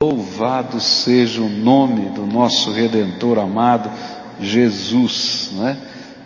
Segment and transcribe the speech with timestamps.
[0.00, 3.90] Louvado seja o nome do nosso Redentor amado,
[4.40, 5.76] Jesus, né?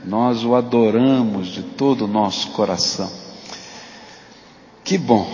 [0.04, 3.10] Nós o adoramos de todo o nosso coração.
[4.84, 5.26] Que bom.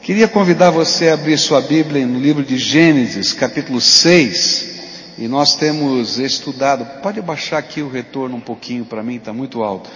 [0.00, 5.16] Queria convidar você a abrir sua Bíblia no livro de Gênesis, capítulo 6.
[5.18, 9.62] E nós temos estudado, pode baixar aqui o retorno um pouquinho para mim, está muito
[9.62, 9.90] alto.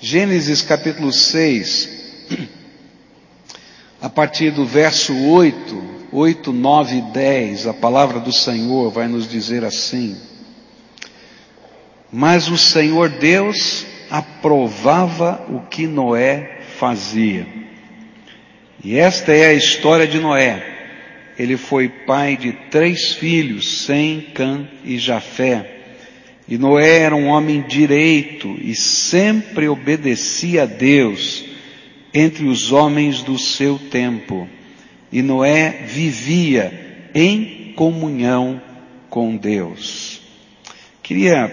[0.00, 1.88] Gênesis capítulo 6,
[4.00, 9.28] a partir do verso 8, 8, 9 e 10, a palavra do Senhor vai nos
[9.28, 10.16] dizer assim:
[12.10, 17.46] Mas o Senhor Deus aprovava o que Noé fazia.
[18.82, 20.76] E esta é a história de Noé.
[21.38, 25.76] Ele foi pai de três filhos, Sem, Cã e Jafé.
[26.48, 31.44] E Noé era um homem direito e sempre obedecia a Deus
[32.14, 34.48] entre os homens do seu tempo.
[35.12, 38.60] E Noé vivia em comunhão
[39.08, 40.20] com Deus.
[41.02, 41.50] Queria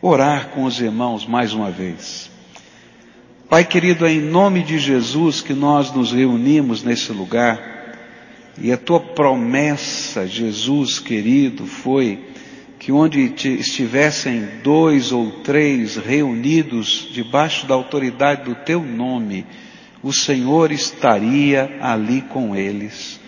[0.00, 2.30] orar com os irmãos mais uma vez.
[3.48, 7.74] Pai querido, é em nome de Jesus que nós nos reunimos nesse lugar.
[8.60, 12.20] E a tua promessa, Jesus querido, foi
[12.78, 19.46] que onde estivessem dois ou três reunidos debaixo da autoridade do teu nome,
[20.04, 23.18] o Senhor estaria ali com eles.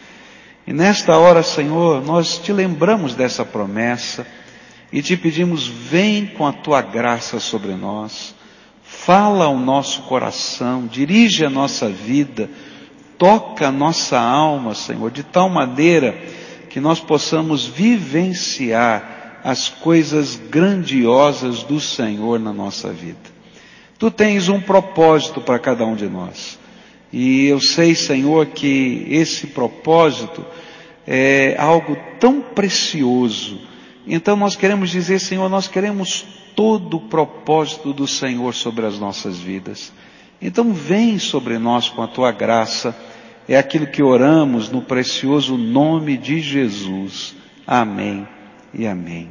[0.67, 4.27] E nesta hora, Senhor, nós te lembramos dessa promessa
[4.93, 8.35] e te pedimos, vem com a tua graça sobre nós,
[8.83, 12.51] fala ao nosso coração, dirige a nossa vida,
[13.17, 16.13] toca a nossa alma, Senhor, de tal maneira
[16.69, 23.35] que nós possamos vivenciar as coisas grandiosas do Senhor na nossa vida.
[23.99, 26.59] Tu tens um propósito para cada um de nós.
[27.13, 30.45] E eu sei, Senhor, que esse propósito
[31.07, 33.61] é algo tão precioso.
[34.07, 39.39] Então nós queremos dizer, Senhor, nós queremos todo o propósito do Senhor sobre as nossas
[39.39, 39.93] vidas.
[40.41, 42.97] Então vem sobre nós com a tua graça.
[43.49, 47.35] É aquilo que oramos no precioso nome de Jesus.
[47.67, 48.27] Amém
[48.75, 49.31] e amém.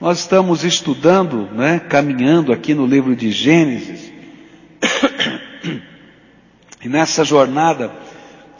[0.00, 4.13] Nós estamos estudando, né, caminhando aqui no livro de Gênesis.
[6.84, 7.90] E nessa jornada,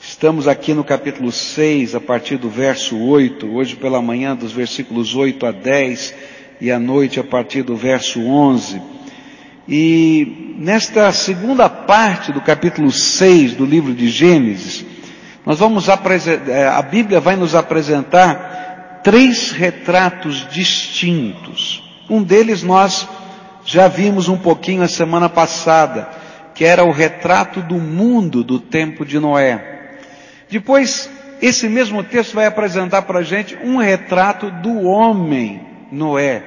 [0.01, 5.15] estamos aqui no capítulo 6, a partir do verso 8, hoje pela manhã dos versículos
[5.15, 6.15] 8 a 10
[6.59, 8.81] e à noite a partir do verso 11.
[9.69, 14.87] E nesta segunda parte do capítulo 6 do livro de Gênesis,
[15.45, 21.83] nós vamos eh, a Bíblia vai nos apresentar três retratos distintos.
[22.09, 23.06] Um deles nós
[23.67, 26.24] já vimos um pouquinho a semana passada,
[26.55, 29.99] que era o retrato do mundo do tempo de Noé.
[30.49, 31.11] Depois,
[31.43, 35.61] esse mesmo texto vai apresentar para a gente um retrato do homem
[35.91, 36.43] Noé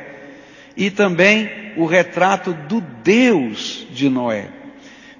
[0.75, 4.47] e também o retrato do Deus de Noé.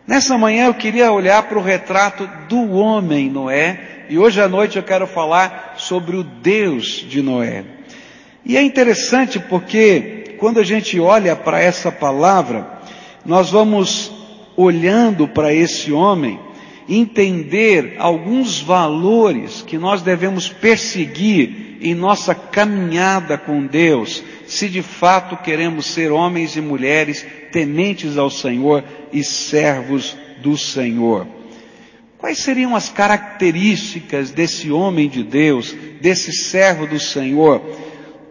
[0.08, 4.78] Nessa manhã eu queria olhar para o retrato do homem Noé e hoje à noite
[4.78, 7.66] eu quero falar sobre o Deus de Noé.
[8.46, 12.80] E é interessante porque quando a gente olha para essa palavra,
[13.26, 14.17] nós vamos
[14.58, 16.40] olhando para esse homem,
[16.90, 25.38] entender alguns valores que nós devemos perseguir em nossa caminhada com Deus, se de fato
[25.38, 31.28] queremos ser homens e mulheres tementes ao Senhor e servos do Senhor.
[32.18, 37.62] Quais seriam as características desse homem de Deus, desse servo do Senhor?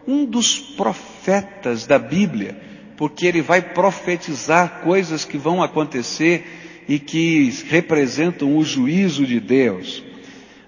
[0.08, 2.66] Um dos profetas da Bíblia,
[2.96, 10.02] porque ele vai profetizar coisas que vão acontecer e que representam o juízo de Deus.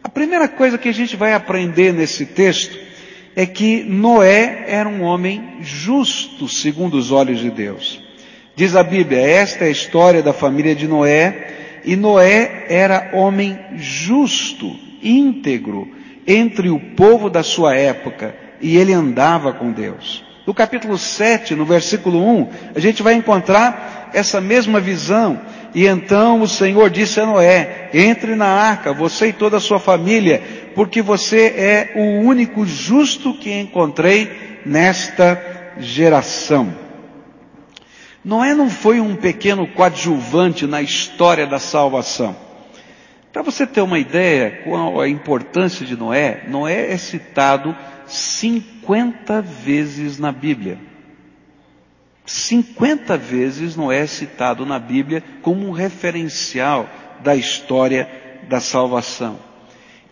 [0.03, 2.79] A primeira coisa que a gente vai aprender nesse texto
[3.35, 8.03] é que Noé era um homem justo segundo os olhos de Deus.
[8.57, 13.57] Diz a Bíblia, esta é a história da família de Noé, e Noé era homem
[13.77, 15.89] justo, íntegro,
[16.27, 20.28] entre o povo da sua época, e ele andava com Deus.
[20.49, 25.39] No capítulo 7, no versículo 1, a gente vai encontrar essa mesma visão.
[25.75, 29.79] E então o Senhor disse a Noé, entre na arca, você e toda a sua
[29.79, 30.43] família,
[30.75, 35.39] porque você é o único justo que encontrei nesta
[35.81, 36.73] geração.
[38.25, 42.35] Noé não foi um pequeno coadjuvante na história da salvação.
[43.35, 47.77] Para você ter uma ideia qual a importância de Noé, Noé é citado
[48.09, 50.79] 50 vezes na Bíblia.
[52.25, 56.89] 50 vezes Noé é citado na Bíblia como um referencial
[57.23, 58.09] da história
[58.49, 59.39] da salvação.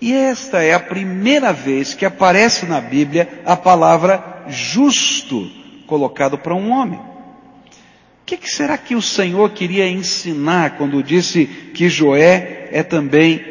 [0.00, 5.50] E esta é a primeira vez que aparece na Bíblia a palavra justo
[5.87, 6.98] colocado para um homem.
[6.98, 13.44] O que, que, será que o Senhor queria ensinar quando disse que Joé é também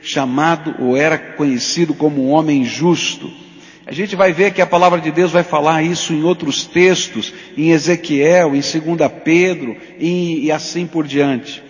[0.00, 3.41] chamado ou era conhecido como um homem justo?
[3.92, 7.30] A gente vai ver que a palavra de Deus vai falar isso em outros textos,
[7.58, 8.72] em Ezequiel, em 2
[9.22, 11.62] Pedro e, e assim por diante.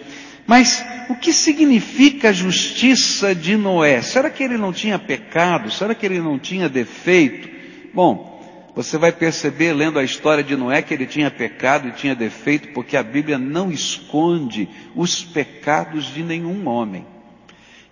[0.46, 4.00] Mas o que significa a justiça de Noé?
[4.02, 5.69] Será que ele não tinha pecado?
[5.72, 7.48] Será que ele não tinha defeito?
[7.92, 8.40] Bom,
[8.72, 12.69] você vai perceber lendo a história de Noé que ele tinha pecado e tinha defeito,
[12.69, 17.04] porque a Bíblia não esconde os pecados de nenhum homem.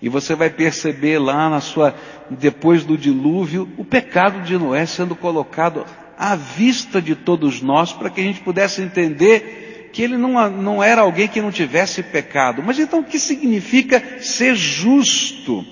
[0.03, 1.95] E você vai perceber lá na sua,
[2.31, 5.85] depois do dilúvio, o pecado de Noé sendo colocado
[6.19, 10.83] à vista de todos nós, para que a gente pudesse entender que ele não, não
[10.83, 12.63] era alguém que não tivesse pecado.
[12.65, 15.65] Mas então o que significa ser justo?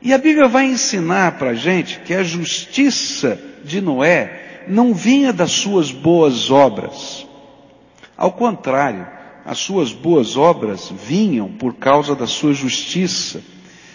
[0.00, 5.32] E a Bíblia vai ensinar para a gente que a justiça de Noé não vinha
[5.32, 7.26] das suas boas obras.
[8.16, 9.06] Ao contrário,
[9.44, 13.42] as suas boas obras vinham por causa da sua justiça.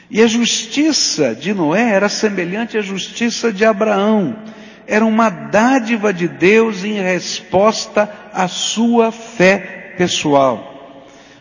[0.10, 4.36] E a justiça de Noé era semelhante à justiça de Abraão.
[4.88, 10.74] Era uma dádiva de Deus em resposta à sua fé pessoal.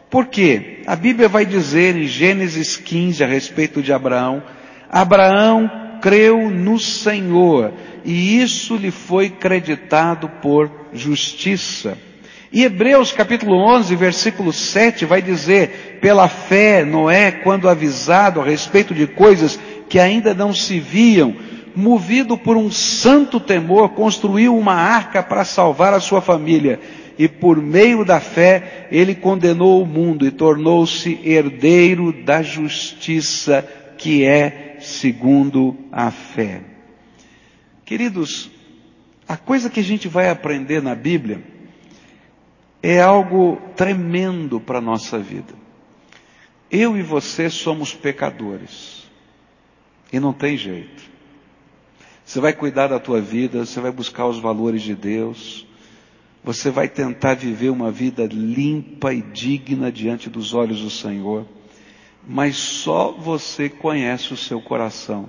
[0.09, 0.83] Por quê?
[0.87, 4.43] A Bíblia vai dizer em Gênesis 15 a respeito de Abraão,
[4.89, 7.73] Abraão creu no Senhor
[8.05, 11.99] e isso lhe foi creditado por justiça.
[12.55, 18.95] E Hebreus capítulo 11, versículo 7 vai dizer, pela fé Noé, quando avisado a respeito
[18.95, 19.59] de coisas
[19.89, 21.35] que ainda não se viam,
[21.75, 26.79] movido por um santo temor, construiu uma arca para salvar a sua família.
[27.19, 33.69] E por meio da fé, ele condenou o mundo e tornou-se herdeiro da justiça
[33.99, 36.61] que é segundo a fé.
[37.85, 38.49] Queridos,
[39.27, 41.53] a coisa que a gente vai aprender na Bíblia
[42.87, 45.55] é algo tremendo para a nossa vida.
[46.71, 49.05] Eu e você somos pecadores.
[50.13, 51.03] E não tem jeito.
[52.25, 55.67] Você vai cuidar da tua vida, você vai buscar os valores de Deus,
[56.43, 61.47] você vai tentar viver uma vida limpa e digna diante dos olhos do Senhor
[62.27, 65.29] mas só você conhece o seu coração.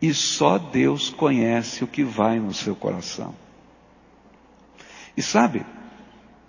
[0.00, 3.34] E só Deus conhece o que vai no seu coração.
[5.16, 5.64] E sabe,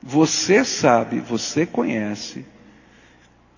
[0.05, 2.45] você sabe, você conhece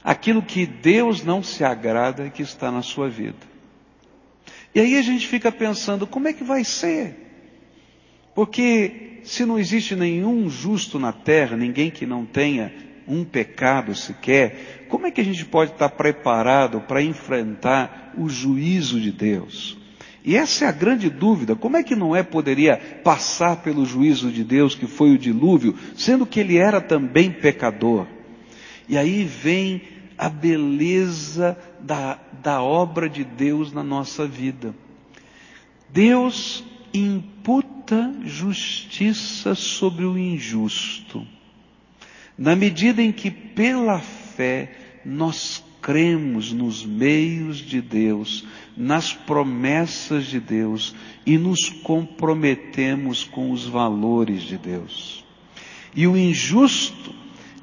[0.01, 3.45] aquilo que Deus não se agrada e que está na sua vida.
[4.73, 7.17] E aí a gente fica pensando, como é que vai ser?
[8.33, 12.73] Porque se não existe nenhum justo na terra, ninguém que não tenha
[13.05, 19.01] um pecado sequer, como é que a gente pode estar preparado para enfrentar o juízo
[19.01, 19.77] de Deus?
[20.27, 21.55] E essa é a grande dúvida.
[21.55, 26.25] Como é que Noé poderia passar pelo juízo de Deus, que foi o dilúvio, sendo
[26.25, 28.05] que ele era também pecador?
[28.89, 29.81] E aí vem
[30.17, 34.75] a beleza da, da obra de Deus na nossa vida.
[35.89, 36.63] Deus
[36.93, 41.25] imputa justiça sobre o injusto
[42.37, 44.71] na medida em que pela fé
[45.03, 48.45] nós cremos nos meios de Deus,
[48.77, 50.95] nas promessas de Deus
[51.25, 55.25] e nos comprometemos com os valores de Deus.
[55.95, 57.13] E o injusto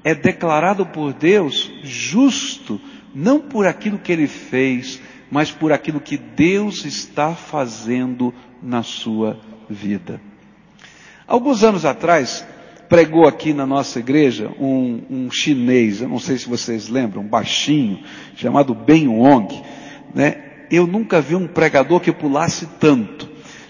[0.03, 2.81] é declarado por Deus justo
[3.15, 5.01] não por aquilo que ele fez,
[5.31, 9.39] mas por aquilo que Deus está fazendo na sua
[9.71, 10.21] vida.
[11.27, 12.45] Alguns anos atrás,
[12.89, 17.29] pregou aqui na nossa igreja um, um chinês, eu não sei se vocês lembram, um
[17.29, 18.01] baixinho,
[18.37, 19.63] chamado Ben Wong,
[20.15, 20.44] né?
[20.75, 23.29] Eu nunca vi um pregador que pulasse tanto.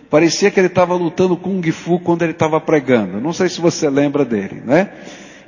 [0.08, 3.20] Parecia que ele estava lutando Kung Fu quando ele estava pregando.
[3.20, 4.90] Não sei se você lembra dele, né?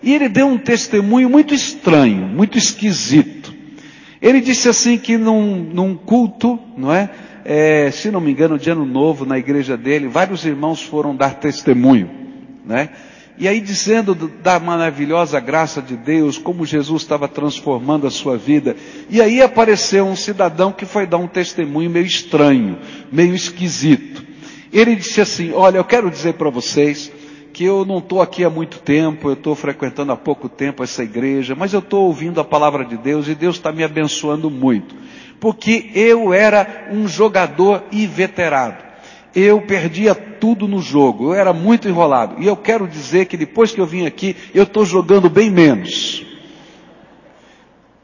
[0.02, 3.54] E ele deu um testemunho muito estranho, muito esquisito.
[4.20, 7.10] Ele disse assim que num, num culto, não é?
[7.44, 7.90] é?
[7.90, 12.10] Se não me engano, de ano novo na igreja dele, vários irmãos foram dar testemunho,
[12.64, 12.90] né?
[13.38, 18.74] E aí dizendo da maravilhosa graça de Deus, como Jesus estava transformando a sua vida.
[19.10, 22.78] E aí apareceu um cidadão que foi dar um testemunho meio estranho,
[23.12, 24.24] meio esquisito.
[24.72, 27.12] Ele disse assim, olha, eu quero dizer para vocês
[27.52, 31.02] que eu não estou aqui há muito tempo, eu estou frequentando há pouco tempo essa
[31.02, 34.94] igreja, mas eu estou ouvindo a palavra de Deus e Deus está me abençoando muito.
[35.38, 38.85] Porque eu era um jogador inveterado
[39.36, 42.42] eu perdia tudo no jogo, eu era muito enrolado.
[42.42, 46.24] E eu quero dizer que depois que eu vim aqui, eu estou jogando bem menos.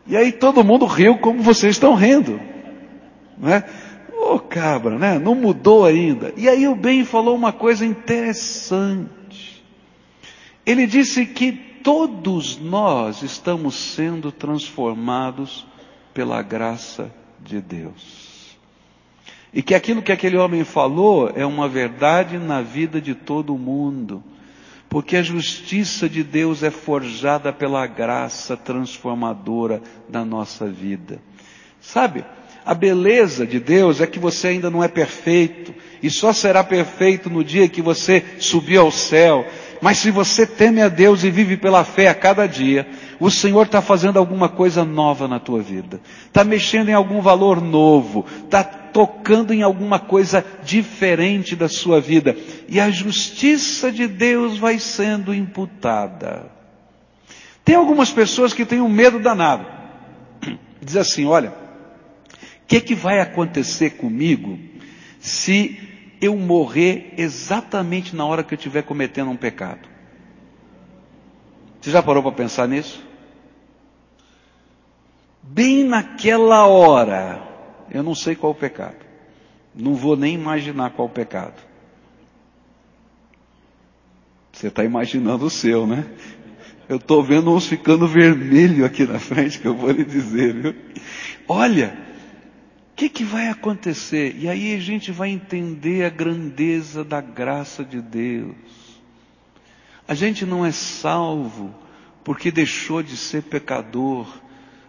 [0.06, 2.38] E aí todo mundo riu como vocês estão rindo.
[3.38, 3.64] né?
[4.12, 5.18] Ô oh, cabra, né?
[5.18, 6.34] Não mudou ainda.
[6.36, 9.64] E aí o bem falou uma coisa interessante.
[10.66, 15.66] Ele disse que todos nós estamos sendo transformados
[16.12, 17.10] pela graça
[17.40, 18.31] de Deus.
[19.54, 24.22] E que aquilo que aquele homem falou é uma verdade na vida de todo mundo.
[24.88, 31.20] Porque a justiça de Deus é forjada pela graça transformadora da nossa vida.
[31.80, 32.24] Sabe?
[32.64, 37.28] A beleza de Deus é que você ainda não é perfeito e só será perfeito
[37.28, 39.46] no dia que você subir ao céu.
[39.80, 42.86] Mas se você teme a Deus e vive pela fé a cada dia,
[43.18, 46.00] o Senhor está fazendo alguma coisa nova na tua vida.
[46.26, 48.24] Está mexendo em algum valor novo.
[48.44, 52.36] Está tocando em alguma coisa diferente da sua vida.
[52.68, 56.50] E a justiça de Deus vai sendo imputada.
[57.64, 59.66] Tem algumas pessoas que têm um medo danado.
[60.80, 64.58] Diz assim, olha, o que, que vai acontecer comigo
[65.20, 65.78] se
[66.20, 69.88] eu morrer exatamente na hora que eu estiver cometendo um pecado?
[71.80, 73.04] Você já parou para pensar nisso?
[75.42, 77.42] Bem naquela hora,
[77.90, 78.96] eu não sei qual o pecado.
[79.74, 81.60] Não vou nem imaginar qual o pecado.
[84.52, 86.06] Você está imaginando o seu, né?
[86.88, 90.74] Eu estou vendo uns ficando vermelho aqui na frente, que eu vou lhe dizer, viu?
[91.48, 91.96] Olha,
[92.92, 94.36] o que, que vai acontecer?
[94.38, 98.54] E aí a gente vai entender a grandeza da graça de Deus.
[100.06, 101.74] A gente não é salvo
[102.22, 104.41] porque deixou de ser pecador.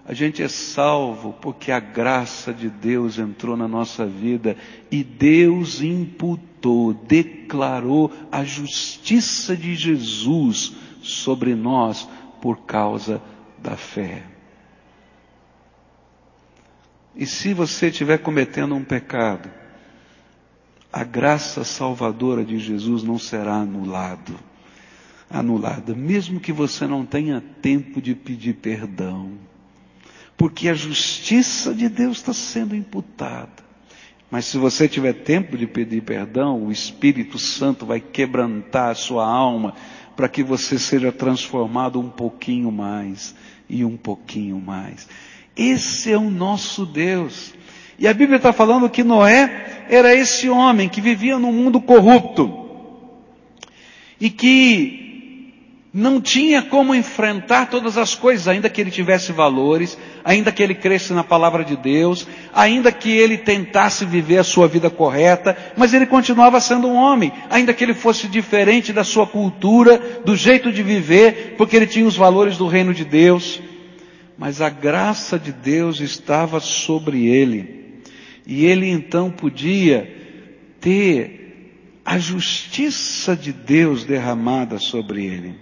[0.06, 4.58] A gente é salvo porque a graça de Deus entrou na nossa vida
[4.92, 12.08] e Deus imputou, declarou a justiça de Jesus sobre nós
[12.42, 13.22] por causa
[13.60, 14.24] da fé.
[17.16, 19.50] E se você estiver cometendo um pecado,
[20.92, 24.38] a graça salvadora de Jesus não será anulado,
[25.30, 29.38] anulada, mesmo que você não tenha tempo de pedir perdão,
[30.44, 33.64] porque a justiça de Deus está sendo imputada.
[34.30, 39.26] Mas se você tiver tempo de pedir perdão, o Espírito Santo vai quebrantar a sua
[39.26, 39.74] alma
[40.18, 43.34] para que você seja transformado um pouquinho mais
[43.70, 45.08] e um pouquinho mais.
[45.56, 47.54] Esse é o nosso Deus.
[47.98, 52.68] E a Bíblia está falando que Noé era esse homem que vivia num mundo corrupto
[54.20, 55.03] e que
[55.94, 60.74] não tinha como enfrentar todas as coisas, ainda que ele tivesse valores, ainda que ele
[60.74, 65.94] cresce na palavra de Deus, ainda que ele tentasse viver a sua vida correta, mas
[65.94, 70.72] ele continuava sendo um homem, ainda que ele fosse diferente da sua cultura, do jeito
[70.72, 73.62] de viver, porque ele tinha os valores do reino de Deus
[74.38, 78.02] mas a graça de Deus estava sobre ele.
[78.46, 80.12] E ele então podia
[80.82, 85.56] ter a justiça de Deus derramada sobre ele.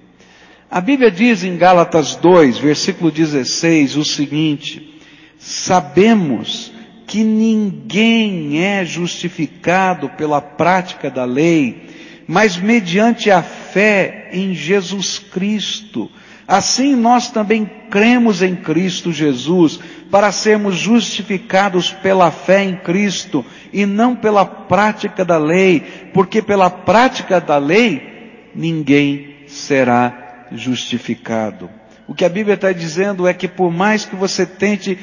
[0.71, 4.97] A Bíblia diz em Gálatas 2, versículo 16, o seguinte:
[5.37, 6.71] Sabemos
[7.05, 11.89] que ninguém é justificado pela prática da lei,
[12.25, 16.09] mas mediante a fé em Jesus Cristo.
[16.47, 19.77] Assim nós também cremos em Cristo Jesus
[20.09, 25.81] para sermos justificados pela fé em Cristo e não pela prática da lei,
[26.13, 30.20] porque pela prática da lei ninguém será
[30.53, 31.69] justificado.
[32.07, 34.97] O que a Bíblia está dizendo é que por mais que você tente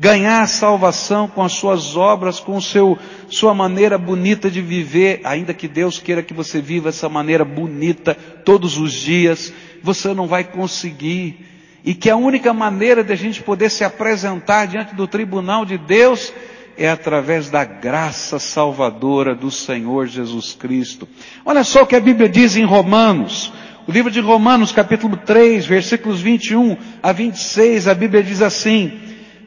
[0.00, 5.52] ganhar a salvação com as suas obras, com seu, sua maneira bonita de viver, ainda
[5.52, 10.42] que Deus queira que você viva essa maneira bonita todos os dias, você não vai
[10.42, 11.46] conseguir.
[11.84, 15.76] E que a única maneira de a gente poder se apresentar diante do tribunal de
[15.76, 16.32] Deus
[16.78, 21.06] é através da graça salvadora do Senhor Jesus Cristo.
[21.44, 23.52] Olha só o que a Bíblia diz em Romanos.
[23.86, 28.98] O livro de Romanos, capítulo 3, versículos 21 a 26, a Bíblia diz assim: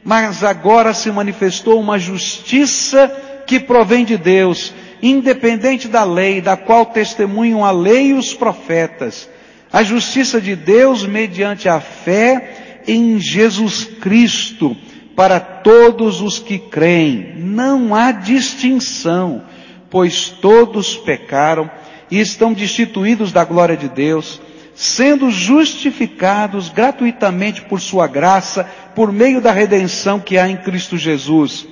[0.04, 3.08] Mas agora se manifestou uma justiça
[3.46, 9.28] que provém de Deus, independente da lei, da qual testemunham a lei e os profetas
[9.74, 14.76] a justiça de Deus mediante a fé em Jesus Cristo
[15.16, 17.34] para todos os que creem.
[17.38, 19.42] Não há distinção,
[19.90, 21.68] pois todos pecaram
[22.14, 24.40] e estão destituídos da glória de Deus,
[24.72, 31.66] sendo justificados gratuitamente por sua graça, por meio da redenção que há em Cristo Jesus.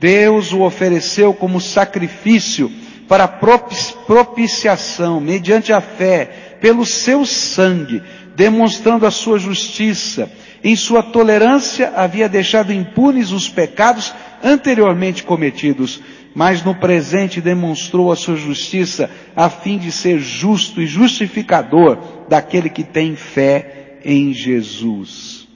[0.00, 2.72] Deus o ofereceu como sacrifício
[3.06, 8.02] para propiciação, mediante a fé, pelo seu sangue,
[8.34, 10.32] demonstrando a sua justiça.
[10.64, 16.00] Em sua tolerância havia deixado impunes os pecados anteriormente cometidos,
[16.34, 21.98] mas no presente demonstrou a sua justiça a fim de ser justo e justificador
[22.28, 25.48] daquele que tem fé em Jesus.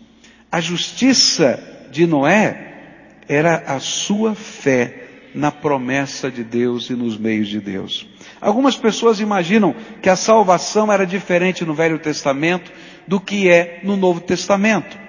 [0.50, 2.74] A justiça de Noé
[3.28, 5.04] era a sua fé
[5.34, 8.08] na promessa de Deus e nos meios de Deus.
[8.40, 12.72] Algumas pessoas imaginam que a salvação era diferente no Velho Testamento
[13.06, 15.05] do que é no Novo Testamento.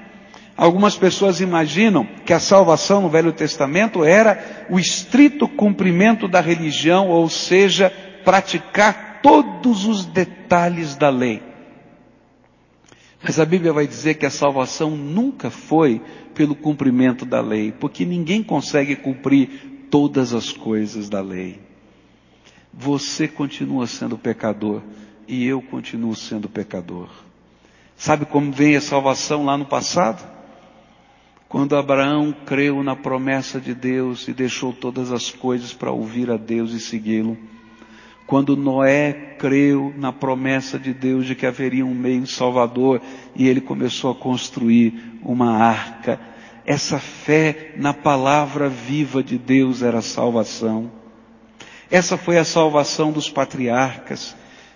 [0.57, 7.09] Algumas pessoas imaginam que a salvação no Velho Testamento era o estrito cumprimento da religião,
[7.09, 7.91] ou seja,
[8.25, 11.43] praticar todos os detalhes da lei.
[13.21, 16.01] Mas a Bíblia vai dizer que a salvação nunca foi
[16.33, 21.59] pelo cumprimento da lei, porque ninguém consegue cumprir todas as coisas da lei.
[22.73, 24.81] Você continua sendo pecador
[25.27, 27.09] e eu continuo sendo pecador.
[27.95, 30.37] Sabe como vem a salvação lá no passado?
[31.49, 36.35] Quando Abraão creu na promessa de Deus e deixou todas as coisas para ouvir a
[36.35, 37.37] Deus e segui-lo.
[38.25, 43.01] Quando Noé creu na promessa de Deus de que haveria um meio salvador
[43.33, 46.19] e ele começou a construir uma arca.
[46.65, 50.91] Essa fé na palavra viva de Deus era salvação.
[51.89, 54.35] Essa foi a salvação dos patriarcas.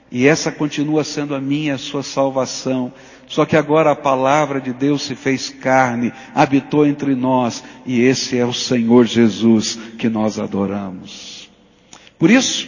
[0.10, 2.94] E essa continua sendo a minha, a sua salvação.
[3.32, 8.38] Só que agora a palavra de Deus se fez carne, habitou entre nós, e esse
[8.38, 11.50] é o Senhor Jesus que nós adoramos.
[12.20, 12.68] Por isso,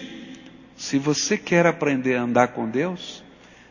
[0.78, 3.22] se você quer aprender a andar com Deus,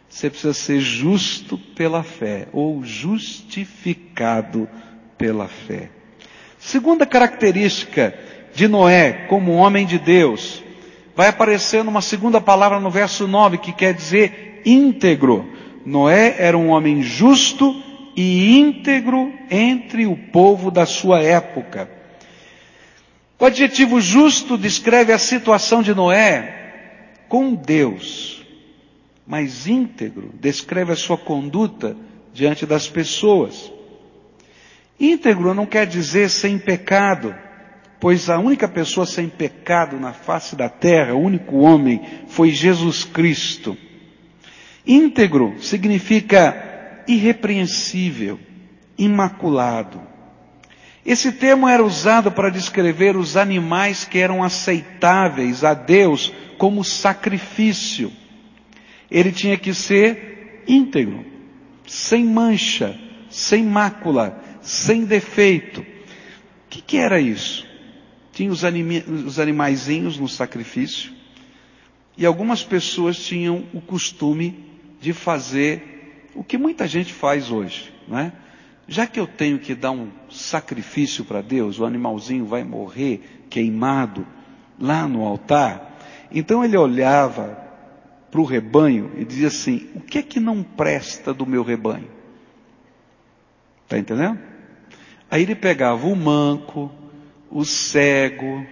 [0.07, 4.69] você precisa ser justo pela fé, ou justificado
[5.17, 5.89] pela fé.
[6.59, 8.15] Segunda característica
[8.55, 10.63] de Noé como homem de Deus,
[11.17, 15.62] vai aparecer numa segunda palavra no verso 9, que quer dizer íntegro.
[15.85, 17.75] Noé era um homem justo
[18.17, 21.91] e íntegro entre o povo da sua época.
[23.39, 26.61] O adjetivo justo descreve a situação de Noé
[27.29, 28.47] com Deus,
[29.27, 31.97] mas íntegro descreve a sua conduta
[32.33, 33.73] diante das pessoas.
[35.01, 37.35] Íntegro não quer dizer sem pecado,
[37.99, 43.03] pois a única pessoa sem pecado na face da terra, o único homem, foi Jesus
[43.03, 43.77] Cristo.
[44.87, 48.39] Íntegro significa irrepreensível,
[48.99, 50.01] imaculado.
[51.05, 58.13] Esse termo era usado para descrever os animais que eram aceitáveis a Deus como sacrifício.
[59.11, 61.25] Ele tinha que ser íntegro,
[61.87, 65.81] sem mancha, sem mácula, sem defeito.
[65.81, 65.85] O
[66.71, 67.67] que, que era isso?
[68.33, 71.13] Tinha os, anima, os animaizinhos no sacrifício,
[72.17, 74.72] e algumas pessoas tinham o costume
[75.03, 78.33] de fazer o que muita gente faz hoje, não é?
[78.87, 84.25] Já que eu tenho que dar um sacrifício para Deus, o animalzinho vai morrer queimado
[84.79, 85.99] lá no altar,
[86.31, 87.59] então ele olhava
[88.31, 92.09] para o rebanho e dizia assim: o que é que não presta do meu rebanho?
[93.85, 94.39] Está entendendo?
[95.29, 96.91] Aí ele pegava o manco,
[97.51, 98.65] o cego,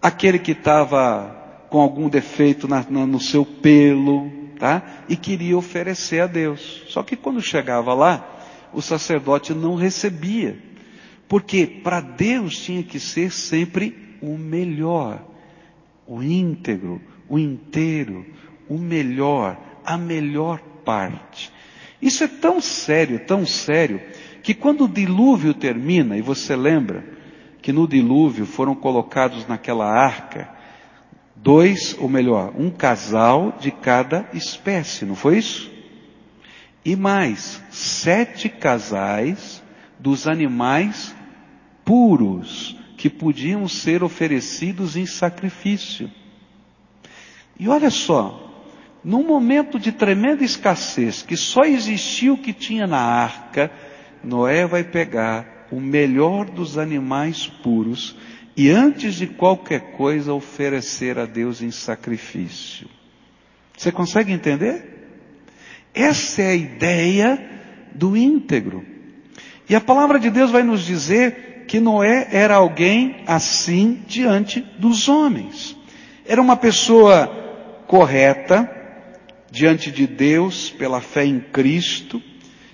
[0.00, 5.04] aquele que estava com algum defeito na, na, no seu pelo, tá?
[5.08, 6.84] E queria oferecer a Deus.
[6.88, 8.26] Só que quando chegava lá,
[8.72, 10.58] o sacerdote não recebia.
[11.28, 15.22] Porque para Deus tinha que ser sempre o melhor,
[16.06, 18.24] o íntegro, o inteiro,
[18.68, 21.52] o melhor, a melhor parte.
[22.00, 24.00] Isso é tão sério, tão sério,
[24.42, 27.04] que quando o dilúvio termina, e você lembra
[27.62, 30.53] que no dilúvio foram colocados naquela arca
[31.36, 35.70] dois, ou melhor, um casal de cada espécie, não foi isso?
[36.84, 39.62] E mais, sete casais
[39.98, 41.14] dos animais
[41.84, 46.10] puros que podiam ser oferecidos em sacrifício.
[47.58, 48.44] E olha só,
[49.04, 53.70] num momento de tremenda escassez, que só existia o que tinha na arca,
[54.22, 58.16] Noé vai pegar o melhor dos animais puros
[58.56, 62.88] e antes de qualquer coisa oferecer a Deus em sacrifício.
[63.76, 64.94] Você consegue entender?
[65.92, 67.50] Essa é a ideia
[67.94, 68.84] do íntegro.
[69.68, 75.08] E a palavra de Deus vai nos dizer que Noé era alguém assim diante dos
[75.08, 75.76] homens.
[76.26, 77.26] Era uma pessoa
[77.86, 78.70] correta
[79.50, 82.22] diante de Deus pela fé em Cristo,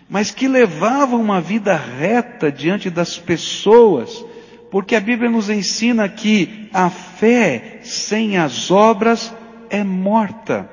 [0.08, 4.24] mas que levava uma vida reta diante das pessoas
[4.70, 9.34] porque a Bíblia nos ensina que a fé sem as obras
[9.68, 10.70] é morta.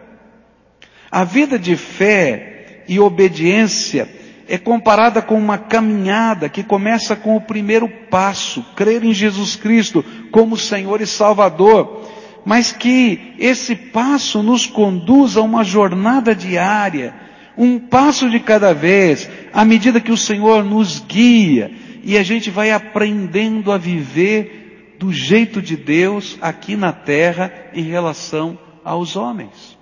[1.10, 4.08] A vida de fé e obediência
[4.48, 10.06] é comparada com uma caminhada que começa com o primeiro passo, crer em Jesus Cristo
[10.32, 12.08] como Senhor e Salvador,
[12.46, 17.14] mas que esse passo nos conduz a uma jornada diária,
[17.58, 21.72] um passo de cada vez, à medida que o Senhor nos guia
[22.04, 27.84] e a gente vai aprendendo a viver do jeito de Deus aqui na terra em
[27.84, 29.78] relação aos homens.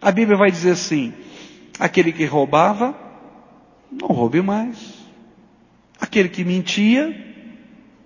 [0.00, 1.12] A Bíblia vai dizer assim,
[1.78, 2.94] aquele que roubava,
[3.90, 4.94] não roube mais.
[6.00, 7.14] Aquele que mentia,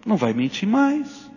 [0.06, 1.28] não vai mentir mais.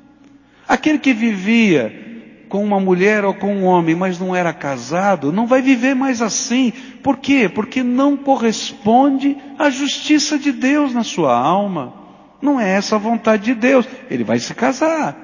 [0.68, 2.10] Aquele que vivia
[2.48, 6.22] com uma mulher ou com um homem, mas não era casado, não vai viver mais
[6.22, 6.72] assim.
[7.02, 7.48] Por quê?
[7.48, 12.01] Porque não corresponde à justiça de Deus na sua alma.
[12.42, 13.88] Não é essa a vontade de Deus.
[14.10, 15.16] Ele vai se casar.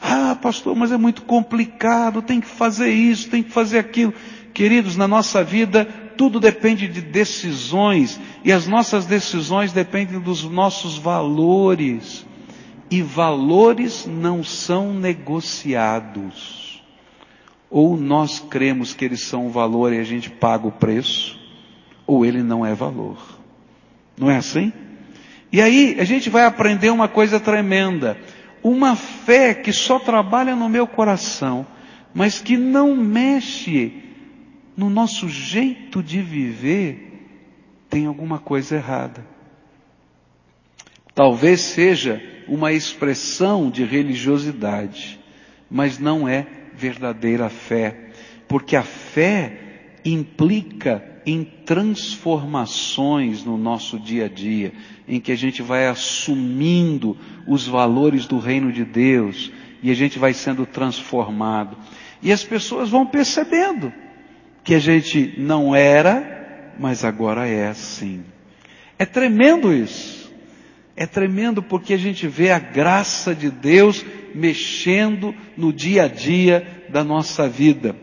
[0.00, 4.12] Ah, pastor, mas é muito complicado, tem que fazer isso, tem que fazer aquilo.
[4.52, 5.84] Queridos, na nossa vida,
[6.16, 12.26] tudo depende de decisões, e as nossas decisões dependem dos nossos valores.
[12.90, 16.82] E valores não são negociados.
[17.68, 21.36] Ou nós cremos que eles são um valor e a gente paga o preço,
[22.06, 23.18] ou ele não é valor.
[24.16, 24.72] Não é assim?
[25.52, 28.18] E aí a gente vai aprender uma coisa tremenda.
[28.62, 31.66] Uma fé que só trabalha no meu coração,
[32.12, 34.02] mas que não mexe
[34.76, 37.28] no nosso jeito de viver,
[37.88, 39.24] tem alguma coisa errada.
[41.14, 45.18] Talvez seja uma expressão de religiosidade,
[45.70, 48.10] mas não é verdadeira fé,
[48.46, 49.58] porque a fé
[50.04, 54.72] implica em transformações no nosso dia a dia,
[55.08, 57.16] em que a gente vai assumindo
[57.48, 59.50] os valores do reino de Deus
[59.82, 61.76] e a gente vai sendo transformado.
[62.22, 63.92] E as pessoas vão percebendo
[64.62, 68.22] que a gente não era, mas agora é assim.
[68.96, 70.32] É tremendo isso.
[70.96, 76.84] É tremendo porque a gente vê a graça de Deus mexendo no dia a dia
[76.88, 77.96] da nossa vida.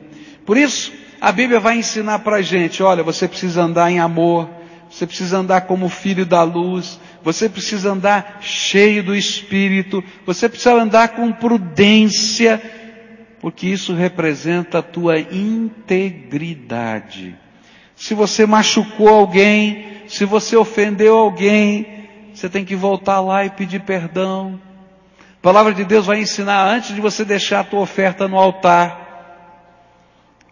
[0.46, 0.92] Por isso,
[1.24, 4.50] a Bíblia vai ensinar para a gente, olha, você precisa andar em amor,
[4.90, 10.74] você precisa andar como filho da luz, você precisa andar cheio do Espírito, você precisa
[10.74, 12.62] andar com prudência,
[13.40, 16.54] porque isso representa a tua integridade.
[17.96, 23.80] Se você machucou alguém, se você ofendeu alguém, você tem que voltar lá e pedir
[23.84, 24.60] perdão.
[25.40, 29.03] A palavra de Deus vai ensinar antes de você deixar a tua oferta no altar.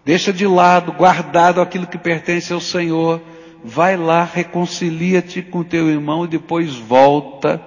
[0.04, 3.22] Deixa de lado, guardado aquilo que pertence ao Senhor.
[3.64, 7.62] Vai lá, reconcilia-te com teu irmão e depois volta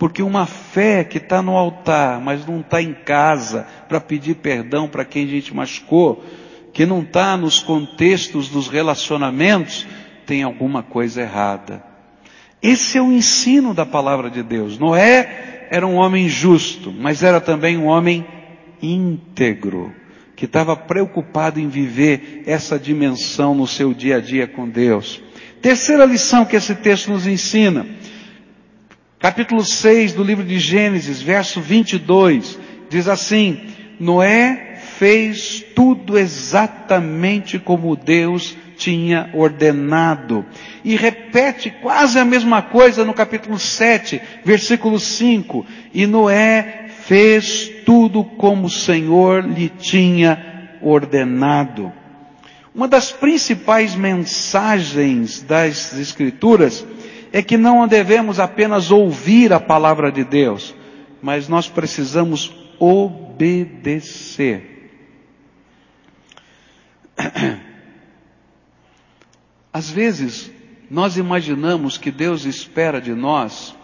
[0.00, 4.88] porque uma fé que está no altar, mas não está em casa para pedir perdão
[4.88, 6.24] para quem a gente machucou,
[6.72, 9.86] que não está nos contextos dos relacionamentos,
[10.24, 11.84] tem alguma coisa errada.
[12.62, 14.78] Esse é o ensino da palavra de Deus.
[14.78, 18.26] Noé era um homem justo, mas era também um homem
[18.80, 19.94] íntegro,
[20.40, 25.22] que estava preocupado em viver essa dimensão no seu dia a dia com Deus.
[25.60, 27.84] Terceira lição que esse texto nos ensina
[29.18, 33.66] capítulo 6 do livro de Gênesis, verso 22, diz assim:
[34.00, 40.46] Noé fez tudo exatamente como Deus tinha ordenado.
[40.82, 45.66] E repete quase a mesma coisa no capítulo 7, versículo 5.
[45.92, 51.92] E Noé fez tudo como o Senhor lhe tinha ordenado.
[52.72, 56.86] Uma das principais mensagens das Escrituras
[57.32, 60.72] é que não devemos apenas ouvir a palavra de Deus,
[61.20, 64.92] mas nós precisamos obedecer.
[69.72, 70.48] Às vezes,
[70.88, 73.74] nós imaginamos que Deus espera de nós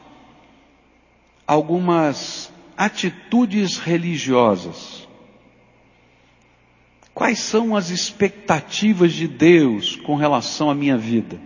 [1.44, 5.06] algumas atitudes religiosas.
[7.14, 11.40] Quais são as expectativas de Deus com relação à minha vida?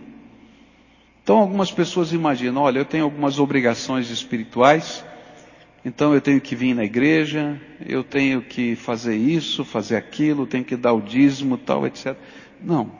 [1.23, 5.05] Então algumas pessoas imaginam, olha, eu tenho algumas obrigações espirituais,
[5.85, 10.65] então eu tenho que vir na igreja, eu tenho que fazer isso, fazer aquilo, tenho
[10.65, 12.17] que dar o dízimo, tal, etc.
[12.61, 12.91] Não.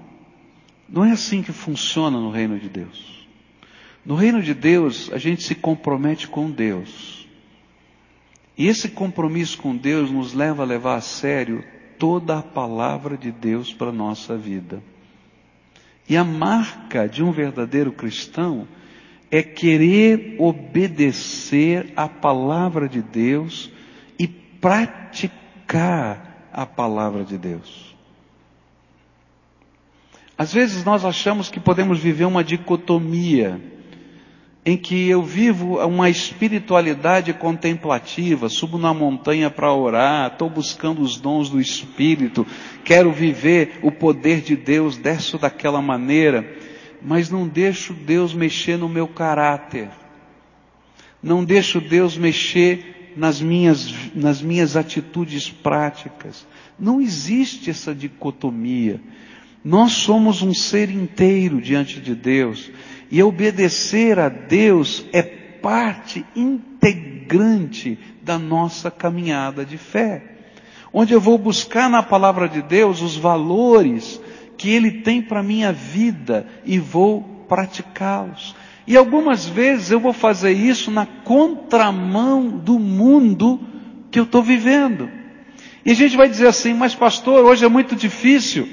[0.88, 3.28] Não é assim que funciona no reino de Deus.
[4.06, 7.21] No reino de Deus, a gente se compromete com Deus.
[8.62, 11.64] E esse compromisso com Deus nos leva a levar a sério
[11.98, 14.84] toda a palavra de Deus para a nossa vida.
[16.08, 18.68] E a marca de um verdadeiro cristão
[19.32, 23.72] é querer obedecer a palavra de Deus
[24.20, 27.96] e praticar a palavra de Deus.
[30.38, 33.60] Às vezes nós achamos que podemos viver uma dicotomia
[34.64, 41.18] em que eu vivo uma espiritualidade contemplativa, subo na montanha para orar, estou buscando os
[41.18, 42.46] dons do Espírito,
[42.84, 46.48] quero viver o poder de Deus dessa daquela maneira,
[47.02, 49.90] mas não deixo Deus mexer no meu caráter,
[51.24, 56.46] não deixo Deus mexer nas minhas, nas minhas atitudes práticas.
[56.80, 59.02] Não existe essa dicotomia.
[59.64, 62.72] Nós somos um ser inteiro diante de Deus.
[63.12, 70.24] E obedecer a Deus é parte integrante da nossa caminhada de fé.
[70.94, 74.20] Onde eu vou buscar na palavra de Deus os valores
[74.58, 78.56] que Ele tem para a minha vida e vou praticá-los.
[78.88, 83.60] E algumas vezes eu vou fazer isso na contramão do mundo
[84.10, 85.10] que eu estou vivendo.
[85.86, 88.70] E a gente vai dizer assim, mas pastor, hoje é muito difícil,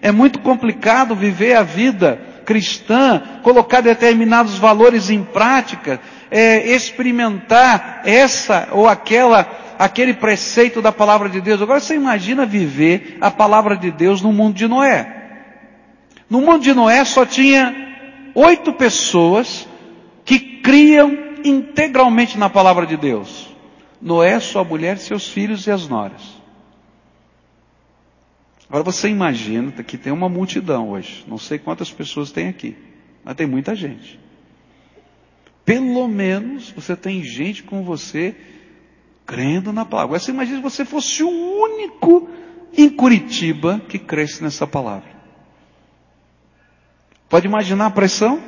[0.00, 6.00] é muito complicado viver a vida cristã, colocar determinados valores em prática,
[6.30, 11.60] é, experimentar essa ou aquela, aquele preceito da palavra de Deus.
[11.60, 15.20] Agora você imagina viver a palavra de Deus no mundo de Noé.
[16.28, 17.74] No mundo de Noé só tinha
[18.34, 19.68] oito pessoas
[20.24, 23.48] que criam integralmente na palavra de Deus.
[24.00, 26.41] Noé, sua mulher, seus filhos e as noras.
[28.72, 31.26] Agora você imagina que tem uma multidão hoje.
[31.28, 32.74] Não sei quantas pessoas tem aqui,
[33.22, 34.18] mas tem muita gente.
[35.62, 38.34] Pelo menos você tem gente com você
[39.26, 40.04] crendo na palavra.
[40.06, 42.30] Agora você imagina se você fosse o único
[42.74, 45.10] em Curitiba que cresce nessa palavra.
[47.28, 48.42] Pode imaginar a pressão?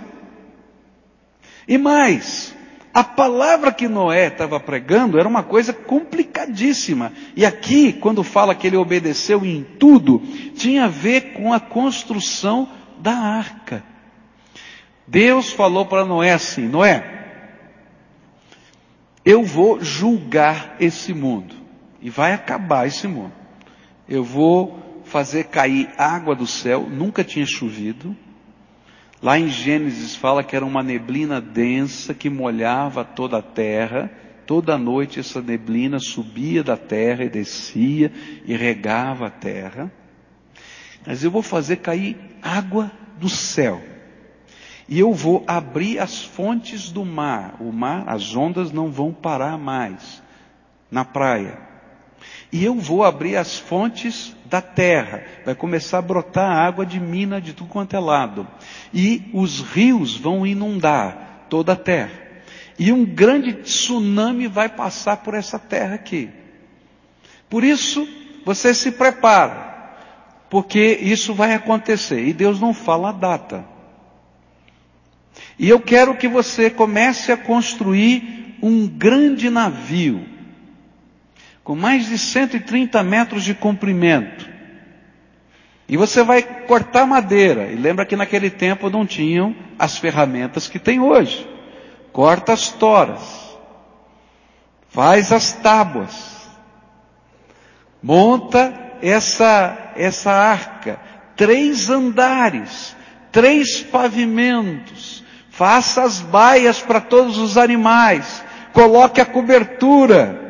[1.69, 2.57] E mais,
[2.95, 7.13] a palavra que Noé estava pregando era uma coisa complicadíssima.
[7.35, 10.23] E aqui, quando fala que ele obedeceu em tudo,
[10.55, 12.69] tinha a ver com a construção
[13.01, 13.83] da arca.
[15.09, 17.15] Deus falou para Noé assim: Noé,
[19.25, 21.57] eu vou julgar esse mundo.
[22.01, 23.33] E vai acabar esse mundo.
[24.09, 28.17] Eu vou fazer cair água do céu, nunca tinha chovido.
[29.25, 34.11] Lá em Gênesis fala que era uma neblina densa que molhava toda a terra.
[34.47, 38.13] Toda noite essa neblina subia da terra e descia
[38.45, 39.91] e regava a terra.
[41.07, 43.83] Mas eu vou fazer cair água do céu.
[44.87, 47.57] E eu vou abrir as fontes do mar.
[47.61, 50.23] O mar, as ondas não vão parar mais
[50.91, 51.74] na praia.
[52.53, 55.25] E eu vou abrir as fontes da terra.
[55.45, 58.47] Vai começar a brotar água de mina de tudo quanto é lado.
[58.93, 62.23] E os rios vão inundar toda a terra.
[62.79, 66.31] E um grande tsunami vai passar por essa terra aqui.
[67.51, 68.07] Por isso,
[68.45, 69.75] você se prepara.
[70.49, 72.25] Porque isso vai acontecer.
[72.25, 73.65] E Deus não fala a data.
[75.59, 80.34] E eu quero que você comece a construir um grande navio
[81.65, 84.47] com mais de 130 metros de comprimento.
[85.89, 87.73] E você vai cortar madeira.
[87.73, 91.49] E lembra que naquele tempo não tinham as ferramentas que tem hoje.
[92.13, 93.57] Corta as toras.
[94.91, 96.49] Faz as tábuas.
[98.03, 101.01] Monta essa, essa arca.
[101.35, 102.95] Três andares.
[103.33, 105.25] Três pavimentos.
[105.51, 108.45] Faça as baias para todos os animais.
[108.73, 110.44] Coloque a cobertura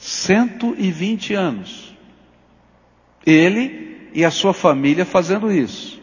[0.00, 1.94] 120 anos.
[3.24, 6.00] Ele e a sua família fazendo isso.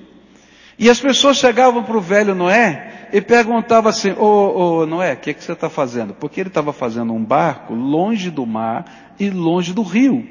[0.77, 5.17] E as pessoas chegavam para o velho Noé e perguntavam assim, ô, ô Noé, o
[5.17, 6.13] que, que você está fazendo?
[6.13, 10.23] Porque ele estava fazendo um barco longe do mar e longe do rio.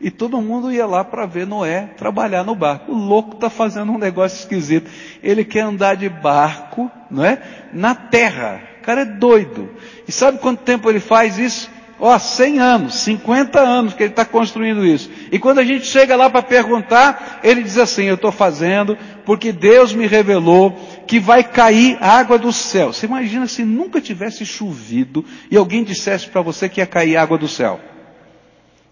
[0.00, 2.90] E todo mundo ia lá para ver Noé trabalhar no barco.
[2.92, 4.90] O louco está fazendo um negócio esquisito.
[5.22, 7.68] Ele quer andar de barco, não é?
[7.72, 8.62] Na terra.
[8.80, 9.70] O cara é doido.
[10.08, 11.70] E sabe quanto tempo ele faz isso?
[11.98, 15.10] Ó, 100 anos, 50 anos que ele está construindo isso.
[15.30, 19.52] E quando a gente chega lá para perguntar, ele diz assim, eu estou fazendo porque
[19.52, 20.72] Deus me revelou
[21.06, 22.92] que vai cair água do céu.
[22.92, 27.38] Você imagina se nunca tivesse chovido e alguém dissesse para você que ia cair água
[27.38, 27.80] do céu.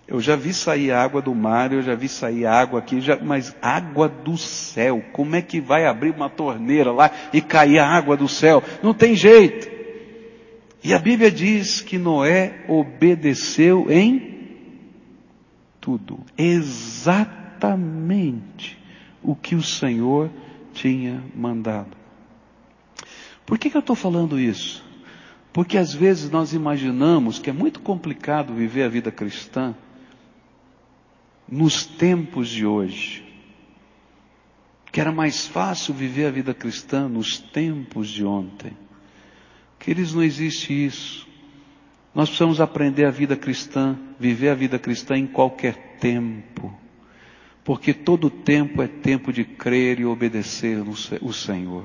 [0.07, 3.57] Eu já vi sair água do mar, eu já vi sair água aqui, já, mas
[3.63, 8.15] água do céu, como é que vai abrir uma torneira lá e cair a água
[8.15, 8.63] do céu?
[8.83, 9.72] Não tem jeito.
[10.85, 14.33] E a Bíblia diz que Noé obedeceu em
[15.81, 17.63] tudo, exatamente
[19.23, 20.31] o que o Senhor
[20.73, 21.97] tinha mandado.
[23.45, 24.85] Por que, que eu estou falando isso?
[25.53, 29.75] Porque às vezes nós imaginamos que é muito complicado viver a vida cristã
[31.49, 33.29] nos tempos de hoje.
[34.91, 38.77] que era mais fácil viver a vida cristã nos tempos de ontem.
[39.83, 41.27] Queridos, não existe isso.
[42.15, 46.73] Nós precisamos aprender a vida cristã, viver a vida cristã em qualquer tempo.
[47.65, 50.79] Porque todo tempo é tempo de crer e obedecer
[51.21, 51.85] o Senhor.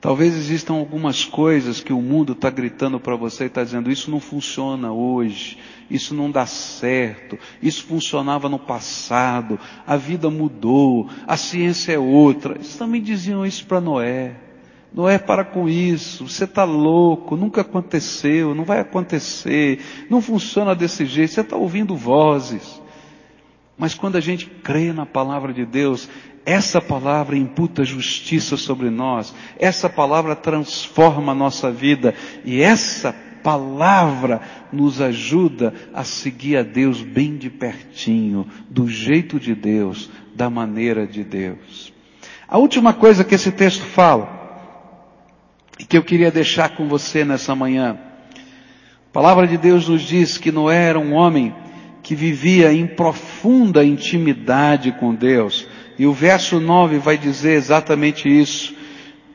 [0.00, 4.10] Talvez existam algumas coisas que o mundo está gritando para você e está dizendo, isso
[4.10, 11.36] não funciona hoje, isso não dá certo, isso funcionava no passado, a vida mudou, a
[11.36, 12.56] ciência é outra.
[12.56, 14.47] Eles também diziam isso para Noé.
[14.92, 21.04] Noé, para com isso, você está louco, nunca aconteceu, não vai acontecer, não funciona desse
[21.04, 22.80] jeito, você está ouvindo vozes.
[23.76, 26.08] Mas quando a gente crê na palavra de Deus,
[26.44, 34.40] essa palavra imputa justiça sobre nós, essa palavra transforma a nossa vida e essa palavra
[34.72, 41.06] nos ajuda a seguir a Deus bem de pertinho, do jeito de Deus, da maneira
[41.06, 41.92] de Deus.
[42.48, 44.37] A última coisa que esse texto fala,
[45.84, 47.98] que eu queria deixar com você nessa manhã,
[48.34, 51.54] a palavra de Deus nos diz que Noé era um homem
[52.02, 55.66] que vivia em profunda intimidade com Deus.
[55.98, 58.74] E o verso 9 vai dizer exatamente isso.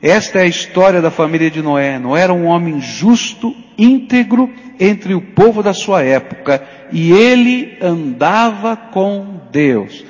[0.00, 1.98] Esta é a história da família de Noé.
[1.98, 8.76] Noé era um homem justo, íntegro entre o povo da sua época e ele andava
[8.76, 10.04] com Deus.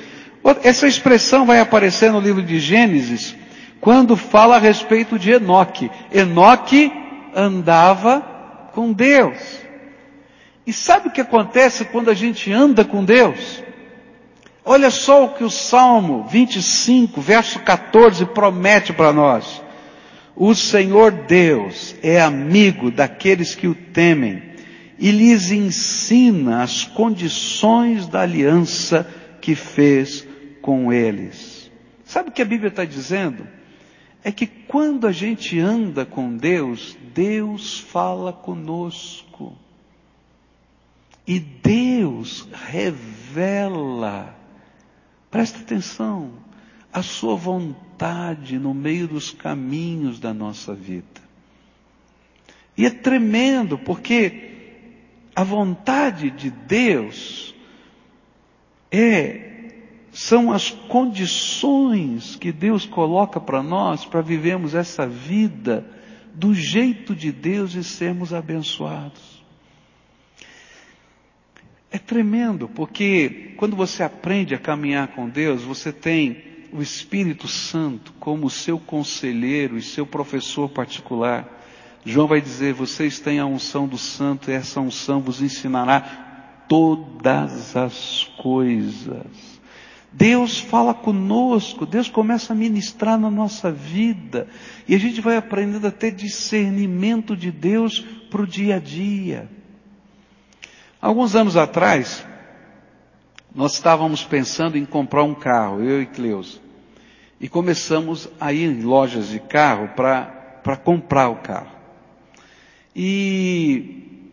[0.63, 3.37] Essa expressão vai aparecer no livro de Gênesis
[3.85, 5.91] quando fala a respeito de Enoque.
[6.11, 6.91] Enoque
[7.37, 8.23] andava
[8.73, 9.39] com Deus.
[10.67, 13.63] E sabe o que acontece quando a gente anda com Deus?
[14.65, 19.63] Olha só o que o Salmo 25, verso 14 promete para nós.
[20.35, 24.43] O Senhor Deus é amigo daqueles que o temem
[24.99, 29.07] e lhes ensina as condições da aliança
[29.43, 30.27] que fez
[30.63, 31.71] com eles.
[32.03, 33.47] Sabe o que a Bíblia está dizendo?
[34.25, 39.55] É que quando a gente anda com Deus, Deus fala conosco.
[41.27, 44.35] E Deus revela,
[45.31, 46.33] presta atenção,
[46.91, 51.23] a sua vontade no meio dos caminhos da nossa vida.
[52.77, 54.51] E é tremendo, porque
[55.37, 57.55] a vontade de Deus
[58.91, 59.44] é
[60.15, 65.85] são as condições que Deus coloca para nós para vivermos essa vida
[66.33, 69.43] do jeito de Deus e sermos abençoados.
[71.91, 78.13] É tremendo, porque quando você aprende a caminhar com Deus, você tem o Espírito Santo
[78.21, 81.61] como seu conselheiro e seu professor particular.
[82.05, 86.01] João vai dizer: vocês têm a unção do Santo e essa unção vos ensinará
[86.69, 89.55] todas as coisas.
[90.17, 94.47] Deus fala conosco, Deus começa a ministrar na nossa vida
[94.87, 97.99] e a gente vai aprendendo a ter discernimento de Deus
[98.31, 99.51] para o dia a dia.
[101.03, 102.25] Alguns anos atrás,
[103.53, 106.59] nós estávamos pensando em comprar um carro, eu e Cleusa.
[107.41, 111.75] E começamos a ir em lojas de carro para comprar o carro.
[112.95, 114.31] E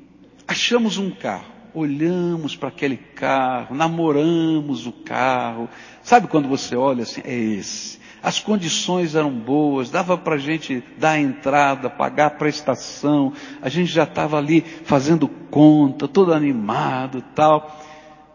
[0.47, 5.69] achamos um carro, olhamos para aquele carro, namoramos o carro.
[6.03, 7.99] Sabe quando você olha assim, é esse.
[8.23, 13.67] As condições eram boas, dava para a gente dar a entrada, pagar a prestação, a
[13.67, 17.81] gente já estava ali fazendo conta, todo animado tal.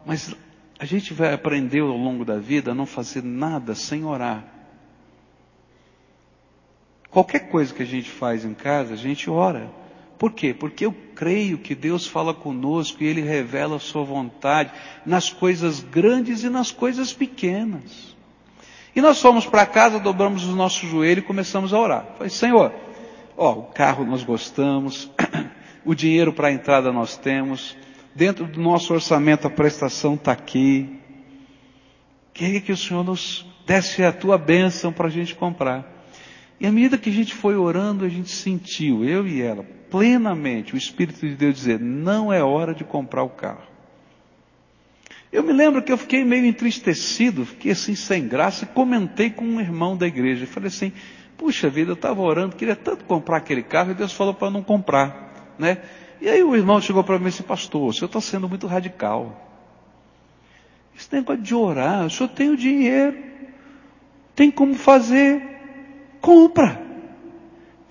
[0.05, 0.35] Mas
[0.79, 4.45] a gente vai aprender ao longo da vida a não fazer nada sem orar.
[7.11, 9.71] Qualquer coisa que a gente faz em casa, a gente ora.
[10.19, 10.55] Por quê?
[10.55, 14.71] Porque eu creio que Deus fala conosco e Ele revela a Sua vontade
[15.05, 18.17] nas coisas grandes e nas coisas pequenas.
[18.95, 22.07] E nós fomos para casa, dobramos o nosso joelho e começamos a orar.
[22.17, 22.73] Falei, Senhor,
[23.37, 25.11] ó, o carro nós gostamos,
[25.85, 27.77] o dinheiro para a entrada nós temos,
[28.15, 30.99] dentro do nosso orçamento a prestação está aqui.
[32.33, 35.85] Queria que o Senhor nos desse a tua bênção para a gente comprar.
[36.59, 40.75] E à medida que a gente foi orando, a gente sentiu, eu e ela, plenamente
[40.75, 43.67] o Espírito de Deus dizer, não é hora de comprar o carro.
[45.33, 49.45] Eu me lembro que eu fiquei meio entristecido, fiquei assim sem graça e comentei com
[49.45, 50.47] um irmão da igreja.
[50.47, 50.93] Falei assim,
[51.37, 54.63] puxa vida, eu estava orando, queria tanto comprar aquele carro e Deus falou para não
[54.63, 55.79] comprar, né?
[56.21, 58.67] E aí o irmão chegou para mim e disse, pastor, o senhor está sendo muito
[58.67, 59.43] radical.
[60.97, 63.19] Esse negócio de orar, o senhor tem o dinheiro,
[64.35, 65.43] tem como fazer,
[66.21, 66.86] compra.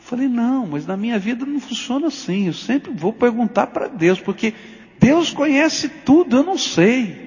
[0.06, 2.47] Falei, não, mas na minha vida não funciona assim.
[2.47, 4.53] Eu sempre vou perguntar para Deus, porque
[4.99, 7.26] Deus conhece tudo, eu não sei.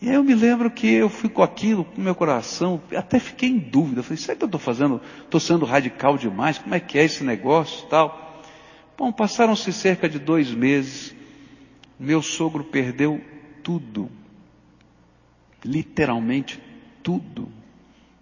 [0.00, 3.48] E aí eu me lembro que eu fui com aquilo, com meu coração, até fiquei
[3.48, 4.04] em dúvida.
[4.04, 6.58] Falei, será que eu estou fazendo, estou sendo radical demais?
[6.58, 8.42] Como é que é esse negócio tal?
[8.96, 11.14] Bom, passaram-se cerca de dois meses.
[11.98, 13.20] Meu sogro perdeu
[13.64, 14.08] tudo.
[15.64, 16.62] Literalmente
[17.02, 17.48] tudo.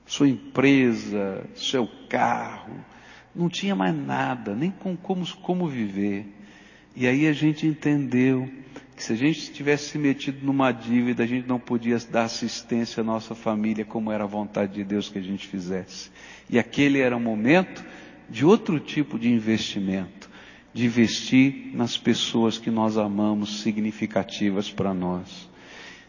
[0.06, 2.93] Sua empresa, seu carro.
[3.34, 6.26] Não tinha mais nada, nem com como, como viver.
[6.94, 8.48] E aí a gente entendeu
[8.96, 13.00] que se a gente tivesse se metido numa dívida, a gente não podia dar assistência
[13.00, 16.10] à nossa família como era a vontade de Deus que a gente fizesse.
[16.48, 17.84] E aquele era um momento
[18.30, 20.30] de outro tipo de investimento,
[20.72, 25.48] de investir nas pessoas que nós amamos, significativas para nós.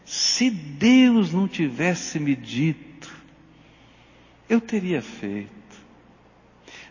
[0.04, 3.12] Se Deus não tivesse me dito,
[4.48, 5.65] eu teria feito.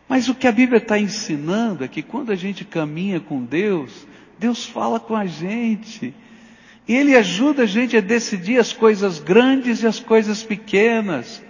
[0.08, 4.08] Mas o que a Bíblia está ensinando é que quando a gente caminha com Deus,
[4.38, 6.14] Deus fala com a gente.
[6.88, 11.44] E Ele ajuda a gente a decidir as coisas grandes e as coisas pequenas.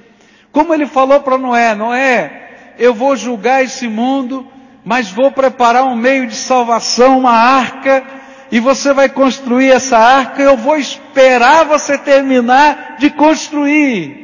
[0.51, 4.47] Como Ele falou para Noé, Noé, eu vou julgar esse mundo,
[4.85, 8.05] mas vou preparar um meio de salvação, uma arca,
[8.49, 14.23] e você vai construir essa arca, eu vou esperar você terminar de construir.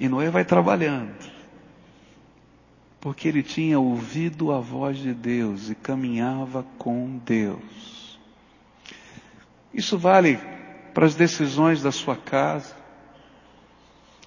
[0.00, 1.21] E Noé vai trabalhando
[3.02, 8.16] porque ele tinha ouvido a voz de Deus e caminhava com Deus.
[9.74, 10.38] Isso vale
[10.94, 12.76] para as decisões da sua casa,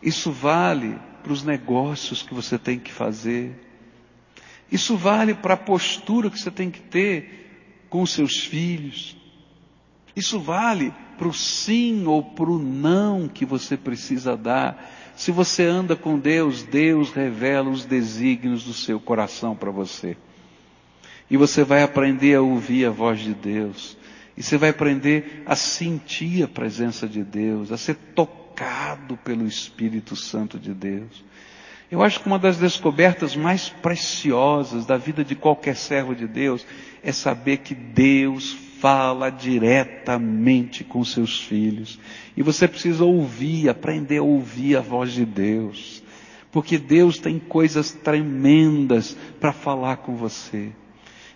[0.03, 3.57] isso vale para os negócios que você tem que fazer,
[4.69, 9.15] isso vale para a postura que você tem que ter com seus filhos,
[10.13, 15.63] isso vale para o sim ou para o não que você precisa dar se você
[15.63, 20.17] anda com Deus, Deus revela os desígnios do seu coração para você.
[21.29, 23.97] E você vai aprender a ouvir a voz de Deus.
[24.37, 30.15] E você vai aprender a sentir a presença de Deus, a ser tocado pelo Espírito
[30.15, 31.23] Santo de Deus.
[31.89, 36.65] Eu acho que uma das descobertas mais preciosas da vida de qualquer servo de Deus
[37.01, 41.99] é saber que Deus fala diretamente com seus filhos.
[42.35, 46.03] E você precisa ouvir, aprender a ouvir a voz de Deus.
[46.51, 50.71] Porque Deus tem coisas tremendas para falar com você.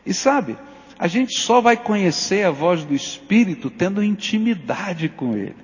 [0.06, 0.58] E sabe,
[0.98, 5.56] a gente só vai conhecer a voz do Espírito tendo intimidade com Ele.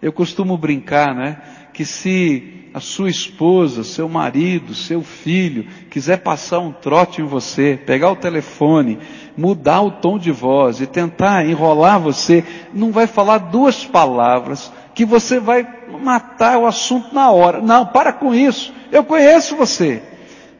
[0.00, 1.42] Eu costumo brincar, né?
[1.72, 7.78] Que se a sua esposa, seu marido, seu filho quiser passar um trote em você,
[7.84, 8.98] pegar o telefone,
[9.36, 15.04] mudar o tom de voz e tentar enrolar você, não vai falar duas palavras que
[15.04, 15.66] você vai
[16.00, 17.60] matar o assunto na hora.
[17.60, 18.72] Não, para com isso.
[18.92, 20.02] Eu conheço você.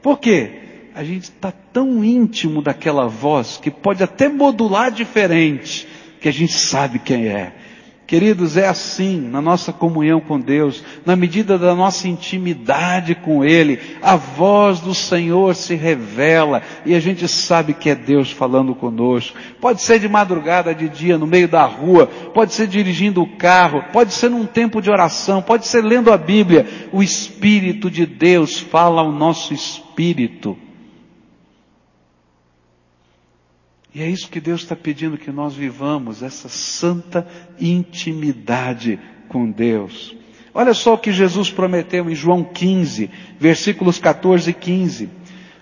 [0.02, 0.58] Por quê?
[0.94, 5.86] A gente está tão íntimo daquela voz que pode até modular diferente,
[6.20, 7.52] que a gente sabe quem é.
[8.10, 13.78] Queridos, é assim na nossa comunhão com Deus, na medida da nossa intimidade com Ele,
[14.02, 19.38] a voz do Senhor se revela e a gente sabe que é Deus falando conosco.
[19.60, 23.84] Pode ser de madrugada, de dia, no meio da rua, pode ser dirigindo o carro,
[23.92, 26.66] pode ser num tempo de oração, pode ser lendo a Bíblia.
[26.90, 30.58] O Espírito de Deus fala ao nosso espírito.
[33.94, 37.26] E é isso que Deus está pedindo que nós vivamos, essa santa
[37.58, 40.14] intimidade com Deus.
[40.54, 45.08] Olha só o que Jesus prometeu em João 15, versículos 14 e 15.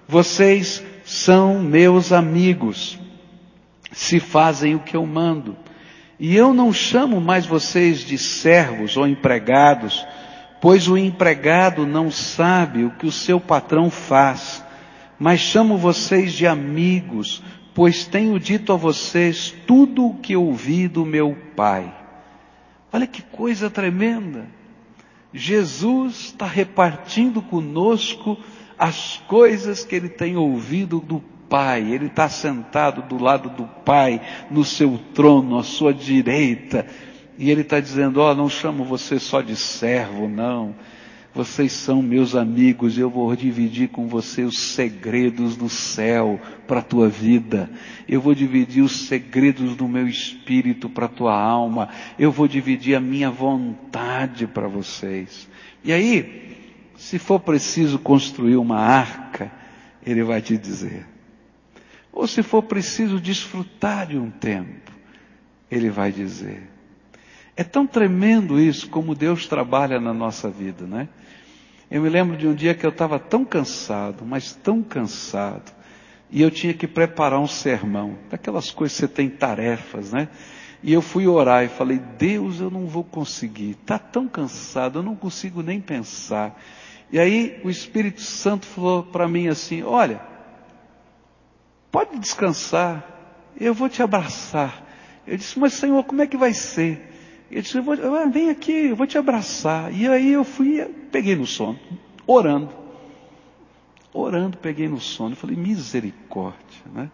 [0.06, 2.98] Vocês são meus amigos,
[3.92, 5.56] se fazem o que eu mando.
[6.20, 10.06] E eu não chamo mais vocês de servos ou empregados,
[10.60, 14.64] pois o empregado não sabe o que o seu patrão faz,
[15.18, 17.42] mas chamo vocês de amigos,
[17.78, 21.94] pois tenho dito a vocês tudo o que ouvi do meu Pai.
[22.92, 24.48] Olha que coisa tremenda.
[25.32, 28.36] Jesus está repartindo conosco
[28.76, 31.92] as coisas que ele tem ouvido do Pai.
[31.92, 34.20] Ele está sentado do lado do Pai,
[34.50, 36.84] no seu trono, à sua direita.
[37.38, 40.74] E ele está dizendo: Ó, oh, não chamo você só de servo, não.
[41.34, 46.80] Vocês são meus amigos e eu vou dividir com você os segredos do céu para
[46.80, 47.70] a tua vida.
[48.08, 51.90] Eu vou dividir os segredos do meu espírito para a tua alma.
[52.18, 55.48] Eu vou dividir a minha vontade para vocês.
[55.84, 56.56] E aí,
[56.96, 59.52] se for preciso construir uma arca,
[60.04, 61.06] ele vai te dizer.
[62.10, 64.90] Ou se for preciso desfrutar de um tempo,
[65.70, 66.77] ele vai dizer.
[67.58, 71.08] É tão tremendo isso como Deus trabalha na nossa vida, né?
[71.90, 75.72] Eu me lembro de um dia que eu estava tão cansado, mas tão cansado,
[76.30, 80.28] e eu tinha que preparar um sermão, daquelas coisas que você tem tarefas, né?
[80.84, 83.70] E eu fui orar e falei, Deus, eu não vou conseguir.
[83.70, 86.56] Está tão cansado, eu não consigo nem pensar.
[87.10, 90.20] E aí o Espírito Santo falou para mim assim, olha,
[91.90, 93.04] pode descansar,
[93.60, 94.86] eu vou te abraçar.
[95.26, 97.17] Eu disse, mas Senhor, como é que vai ser?
[97.50, 99.92] Ele disse, vou, ah, vem aqui, eu vou te abraçar.
[99.92, 101.78] E aí eu fui, peguei no sono,
[102.26, 102.68] orando.
[104.12, 105.32] Orando, peguei no sono.
[105.32, 107.10] Eu falei, misericórdia, né?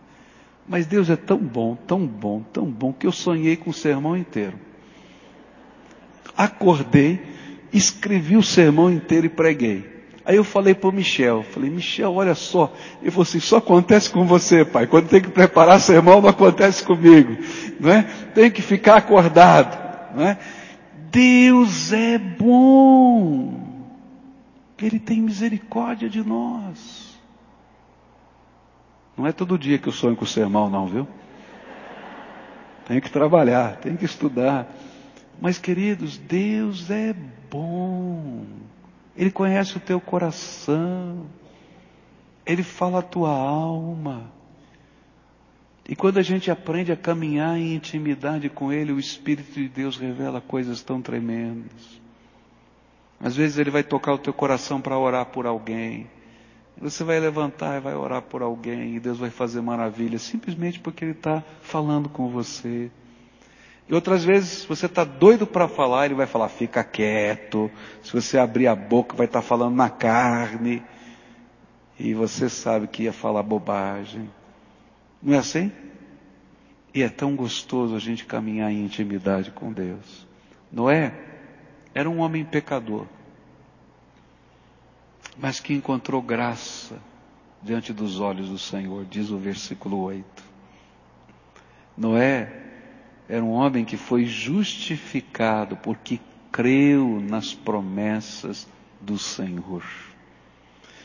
[0.67, 4.17] Mas Deus é tão bom, tão bom, tão bom, que eu sonhei com o sermão
[4.17, 4.59] inteiro.
[6.37, 7.21] Acordei,
[7.73, 9.95] escrevi o sermão inteiro e preguei.
[10.25, 12.73] Aí eu falei para o Michel, falei, Michel, olha só,
[13.03, 14.87] ele falou assim, só acontece com você, pai.
[14.87, 17.37] Quando tem que preparar sermão, não acontece comigo.
[17.79, 18.03] Não é?
[18.35, 19.84] Tem que ficar acordado.
[20.21, 20.39] É?
[21.11, 23.65] Deus é bom.
[24.81, 27.19] Ele tem misericórdia de nós.
[29.17, 31.09] Não é todo dia que eu sonho com o sermão, não, viu?
[32.87, 34.69] Tem que trabalhar, tem que estudar.
[35.41, 37.15] Mas, queridos, Deus é
[37.51, 38.45] bom.
[39.17, 41.27] Ele conhece o teu coração.
[42.45, 44.34] Ele fala a tua alma.
[45.89, 49.99] E quando a gente aprende a caminhar em intimidade com Ele, o Espírito de Deus
[49.99, 52.01] revela coisas tão tremendas.
[53.21, 56.07] Às vezes Ele vai tocar o teu coração para orar por alguém.
[56.79, 61.05] Você vai levantar e vai orar por alguém e Deus vai fazer maravilha simplesmente porque
[61.05, 62.91] Ele está falando com você.
[63.89, 67.71] E outras vezes você está doido para falar, Ele vai falar, fica quieto.
[68.03, 70.83] Se você abrir a boca, vai estar tá falando na carne.
[71.99, 74.29] E você sabe que ia falar bobagem.
[75.25, 75.73] Não é assim?
[76.95, 80.29] E é tão gostoso a gente caminhar em intimidade com Deus.
[80.71, 81.13] Noé
[81.95, 83.07] era um homem pecador
[85.37, 86.99] mas que encontrou graça
[87.63, 90.25] diante dos olhos do Senhor, diz o versículo 8.
[91.97, 92.63] Noé
[93.29, 96.21] era um homem que foi justificado porque
[96.53, 98.69] creu nas promessas
[99.01, 99.83] do Senhor.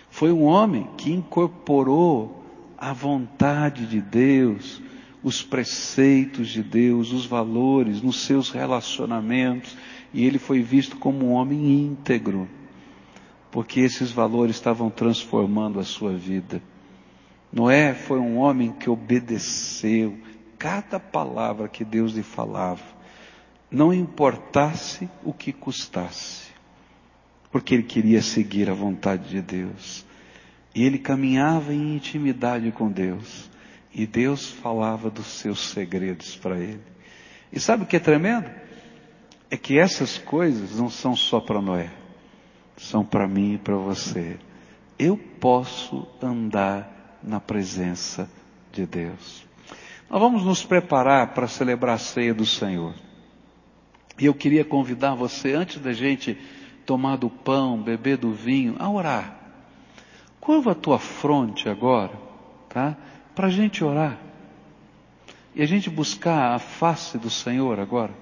[0.10, 2.39] Foi um homem que incorporou
[2.80, 4.82] a vontade de Deus,
[5.22, 9.78] os preceitos de Deus, os valores nos seus relacionamentos,
[10.14, 12.48] e ele foi visto como um homem íntegro
[13.52, 16.62] porque esses valores estavam transformando a sua vida.
[17.52, 20.18] Noé foi um homem que obedeceu
[20.58, 22.84] cada palavra que Deus lhe falava,
[23.72, 26.50] não importasse o que custasse,
[27.52, 30.06] porque ele queria seguir a vontade de Deus.
[30.74, 33.50] E ele caminhava em intimidade com Deus,
[33.94, 36.82] e Deus falava dos seus segredos para ele.
[37.52, 38.50] E sabe o que é tremendo?
[39.50, 41.90] É que essas coisas não são só para Noé
[42.80, 44.38] são para mim e para você.
[44.98, 48.30] Eu posso andar na presença
[48.72, 49.46] de Deus.
[50.10, 52.94] Nós vamos nos preparar para celebrar a ceia do Senhor.
[54.18, 56.38] E eu queria convidar você, antes da gente
[56.86, 59.39] tomar do pão, beber do vinho, a orar.
[60.40, 62.18] Curva a tua fronte agora,
[62.70, 62.98] tá?
[63.36, 64.18] Para a gente orar.
[65.54, 68.14] E a gente buscar a face do Senhor agora.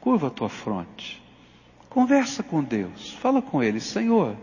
[0.00, 1.22] Curva a tua fronte.
[1.88, 4.36] Conversa com Deus, fala com Ele, Senhor,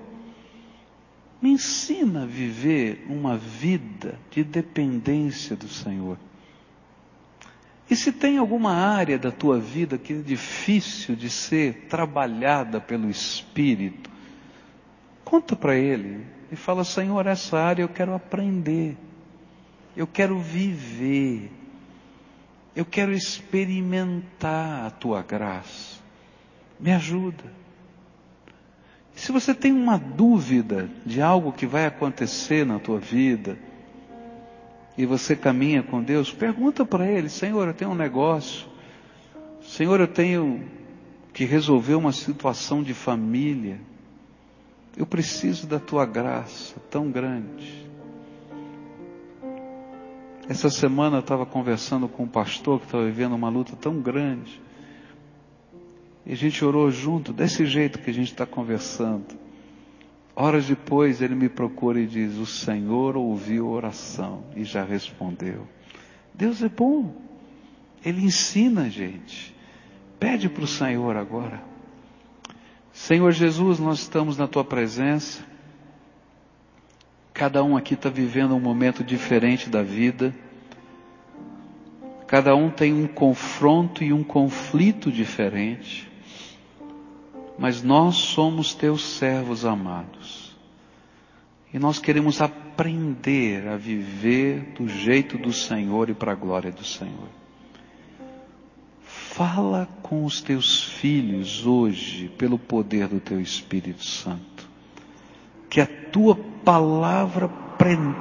[1.41, 6.18] me ensina a viver uma vida de dependência do Senhor.
[7.89, 13.10] E se tem alguma área da tua vida que é difícil de ser trabalhada pelo
[13.10, 14.10] Espírito,
[15.24, 16.26] conta para Ele
[16.56, 18.97] e fala: Senhor, essa área eu quero aprender,
[19.95, 21.51] eu quero viver,
[22.74, 25.99] eu quero experimentar a tua graça.
[26.80, 27.43] Me ajuda.
[29.14, 33.58] Se você tem uma dúvida de algo que vai acontecer na tua vida,
[34.97, 38.66] e você caminha com Deus, pergunta para Ele, Senhor, eu tenho um negócio,
[39.62, 40.64] Senhor, eu tenho
[41.34, 43.80] que resolver uma situação de família,
[44.98, 47.86] eu preciso da tua graça tão grande.
[50.48, 54.62] Essa semana eu estava conversando com um pastor que estava vivendo uma luta tão grande.
[56.26, 59.26] E a gente orou junto, desse jeito que a gente está conversando.
[60.36, 65.68] Horas depois ele me procura e diz: O Senhor ouviu a oração e já respondeu.
[66.34, 67.16] Deus é bom,
[68.04, 69.56] Ele ensina a gente.
[70.20, 71.74] Pede para o Senhor agora.
[72.96, 75.43] Senhor Jesus, nós estamos na Tua presença.
[77.32, 80.34] Cada um aqui está vivendo um momento diferente da vida.
[82.26, 86.16] Cada um tem um confronto e um conflito diferente
[87.58, 90.56] mas nós somos teus servos amados.
[91.74, 96.84] E nós queremos aprender a viver do jeito do Senhor e para a glória do
[96.84, 97.30] Senhor.
[99.36, 104.66] Fala com os teus filhos hoje pelo poder do teu Espírito Santo.
[105.70, 107.50] Que a tua palavra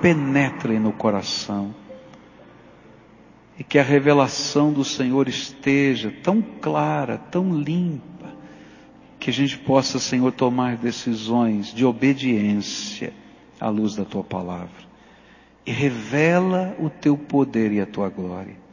[0.01, 1.73] penetre no coração.
[3.57, 8.35] E que a revelação do Senhor esteja tão clara, tão limpa,
[9.21, 13.13] que a gente possa, Senhor, tomar decisões de obediência
[13.61, 14.83] à luz da tua palavra.
[15.65, 18.64] E revela o teu poder e a tua glória.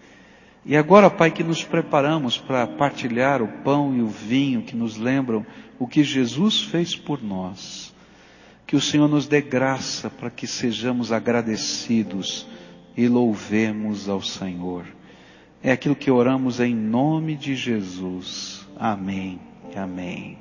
[0.64, 4.96] E agora, Pai, que nos preparamos para partilhar o pão e o vinho que nos
[4.96, 5.46] lembram
[5.80, 7.94] o que Jesus fez por nós.
[8.68, 12.48] Que o Senhor nos dê graça para que sejamos agradecidos
[12.96, 14.86] e louvemos ao Senhor.
[15.64, 18.66] É aquilo que oramos em nome de Jesus.
[18.78, 19.40] Amém.
[19.76, 20.38] Amém.